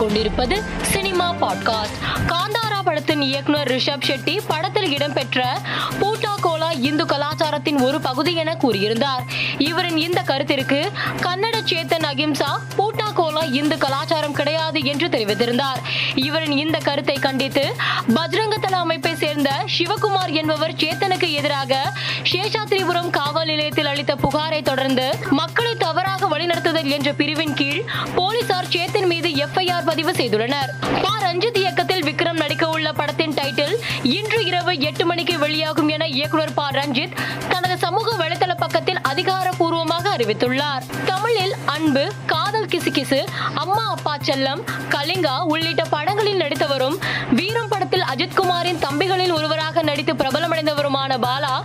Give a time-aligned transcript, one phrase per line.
[0.00, 1.96] கொண்டிருப்பது cinema podcast.
[2.28, 5.58] Kantara படத்தின் இயக்குனர் ரிஷப் ஷெட்டி படத்தில் இடம்பெற்ற
[6.00, 9.24] பூட்டா கோலா இந்து கலாச்சாரத்தின் ஒரு பகுதி என கூறியிருந்தார்.
[9.58, 10.78] இவரின் இந்த கருத்திற்கு
[11.20, 15.80] கன்னட சேத்தன் அகிம்சா பூட்டா கோலா இந்து கலாச்சாரம் கிடையாது என்று தெரிவித்திருந்தார்.
[16.14, 17.76] இவரின் இந்த கருத்தை கண்டித்து
[18.08, 21.92] பஜ்ரங்கதள அமைப்பை சேர்ந்த சிவகுமார் என்பவர் சேத்தனுக்கு எதிராக
[22.22, 29.28] சேஷாத்ரிபுரம் காவல் நிலையத்தில் அளித்த புகாரை தொடர்ந்து மக்களை தவறாக வழிநடத்துதல் என்ற பிரிவின் கீழ் போலீசார் சேத்தன் மீது
[29.28, 30.70] எஃப்ஐஆர் பதிவு செய்துள்ளனர்.
[31.02, 31.18] பா.
[31.20, 36.70] ரஞ்சித் இயக்கத்தில் விக்ரம் நடிக்க உள்ள படத்தின் டைட்டில் இன்று இரவு எட்டு மணிக்கு வெளியாகும் என இயக்குனர் பா.
[36.70, 37.16] ரஞ்சித்
[37.48, 40.82] தனது சமூக வலைதள பக்கத்தில் அதிகாரப்பூர்வமாக அறிவித்துள்ளார்.
[41.04, 46.98] தமிழில் அன்பு காதல் கிசுகிசு அம்மா அப்பா செல்லம் கலிங்கா உள்ளிட்ட படங்களில் நடித்தவரும்
[47.30, 51.64] வீரம் படத்தில் அஜித்குமாரின் தம்பிகளில் ஒருவராக நடித்து பிரபலமடைந்தவருமான பாலா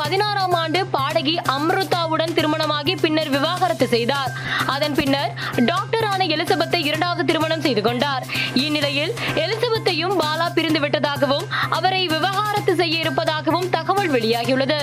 [0.00, 4.30] பதினாறாம் ஆண்டு பாடகி அம்ருதாவுடன் திருமணமாகி பின்னர் விவாகரத்து செய்தார்.
[4.74, 5.32] அதன் பின்னர்
[5.70, 8.24] டாக்டர் ஆன எலிசபெத்தை இரண்டாவது திருமணம் செய்து கொண்டார்.
[8.64, 9.12] இந்நிலையில்
[9.44, 11.46] எலிசபெத்தையும் பாலா பிரிந்து விட்டதாகவும்
[11.78, 14.78] அவரை விவாகரத்து செய்ய இருப்பதாகவும் தகவல் வெளியாகியுள்ளது.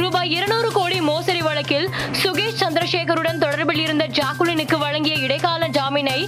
[0.00, 1.88] ரூபாய் இருநூறு கோடி மோசடி வழக்கில்
[2.22, 6.20] சுகேஷ் சந்திரசேகருடன் தொடர்பில் இருந்த ஜாக்குலினுக்கு வழங்கிய இடைக்கால ஜாமீனை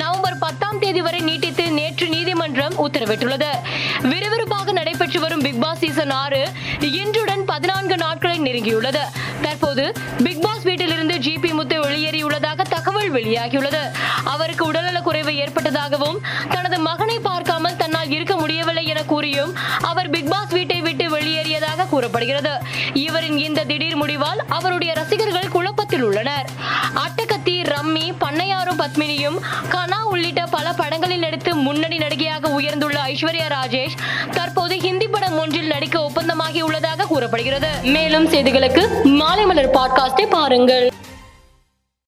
[0.00, 3.52] நவம்பர் பத்தாம் தேதி வரை நீட்டித்து நேற்று நீதிமன்றம் உத்தரவிட்டுள்ளது.
[4.10, 6.42] விறுவிறுப்பாக நடைபெற்று வரும் பிக் பாஸ் சீசன் ஆறு
[7.02, 9.00] இன்றுடன் பதினான்கு நாட்களை நெருங்கியுள்ளது.
[9.42, 13.82] தற்போது பிக் பாஸ் வீட்டிலிருந்து ஜிபி முத்து வெளியேறியுள்ளதாக தகவல் வெளியாகியுள்ளது.
[14.24, 16.18] அவருக்கு உடல்நலக் குறைவு ஏற்பட்டதாகவும்
[16.50, 22.58] தனது மகனை பார்க்காமல் தன்னால் இருக்க முடியவில்லை என கூறியும் அவர் பிக் பாஸ் வீட்டை விட்டு வெளியேறியதாக கூறப்படுகிறது.
[22.94, 26.50] இவரின் இந்த திடீர் முடிவால் அவருடைய ரசிகர்கள் குழப்பத்தில் உள்ளனர்.
[26.94, 28.33] அட்டகத்தி ரம்மி பண்ணையாரும்
[28.78, 29.38] பத்மினியும்
[29.70, 33.96] கனா உள்ளிட்ட பல படங்களில் நடித்து முன்னணி நடிகையாக உயர்ந்துள்ள ஐஸ்வர்யா ராஜேஷ்
[34.30, 37.70] தற்போது ஹிந்தி படம் ஒன்றில் நடிக்க ஒப்பந்தமாகி உள்ளதாக கூறப்படுகிறது.
[37.82, 40.92] மேலும் செய்திகளுக்கு மாலை மலர் பாட்காஸ்டை பாருங்கள்.